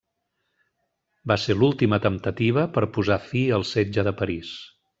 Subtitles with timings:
[1.31, 4.55] Va ser l'última temptativa per posar fi al setge de París.